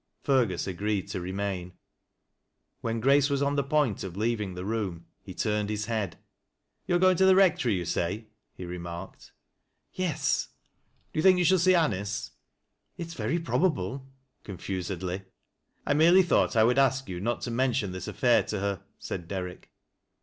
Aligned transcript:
Fergus 0.23 0.65
agreed 0.65 1.07
to 1.09 1.21
remain. 1.21 1.73
When 2.79 2.99
Grace 3.01 3.29
was 3.29 3.43
on 3.43 3.55
Ibt 3.55 3.69
point 3.69 4.03
of 4.03 4.17
leaving 4.17 4.55
the 4.55 4.65
room, 4.65 5.05
he 5.21 5.35
turned 5.35 5.69
his 5.69 5.85
head." 5.85 6.17
You 6.87 6.95
are 6.95 6.97
going 6.97 7.17
to 7.17 7.23
tlie 7.25 7.35
Kectory, 7.37 7.75
you 7.75 7.85
say?" 7.85 8.25
he 8.57 8.65
re 8.65 8.79
marked. 8.79 9.31
«Yes. 10.03 10.47
""Do 11.13 11.19
you 11.19 11.23
^hink 11.23 11.37
you 11.37 11.43
shall 11.43 11.59
see 11.59 11.73
Aa'ce?" 11.73 12.31
THK 12.97 12.97
WAGER 12.97 12.97
On 12.97 12.97
BATTLE. 12.97 12.97
77" 12.97 12.97
It 12.97 13.13
IB 13.35 13.41
7ery 13.41 13.45
probable," 13.45 14.07
confusedly." 14.43 15.21
I 15.85 15.93
merely 15.93 16.23
tliougbfc 16.23 16.55
I 16.55 16.63
would 16.63 16.79
ask 16.79 17.07
you 17.07 17.19
not 17.19 17.41
to 17.41 17.51
mention 17.51 17.91
this 17.91 18.07
affair 18.07 18.41
to 18.41 18.59
her," 18.59 18.83
said 18.97 19.27
Derrick. 19.27 19.69